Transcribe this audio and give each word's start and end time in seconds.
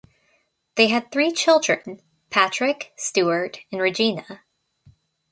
They 0.77 0.87
had 0.87 1.11
three 1.11 1.31
children: 1.31 2.01
Patrick, 2.31 2.91
Stewart 2.97 3.59
and 3.71 3.79
Regina. 3.79 4.41